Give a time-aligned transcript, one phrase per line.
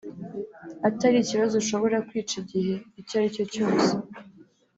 [0.87, 3.89] atari ikibazo ushobora kwica igihe icyo ari cyo cyose